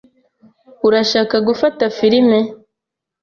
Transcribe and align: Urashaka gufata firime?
Urashaka 0.87 1.35
gufata 1.47 1.83
firime? 1.97 2.39